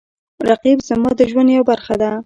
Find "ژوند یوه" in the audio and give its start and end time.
1.31-1.67